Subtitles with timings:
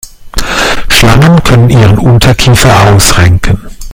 [0.91, 3.67] Schlangen können ihren Unterkiefer ausrenken.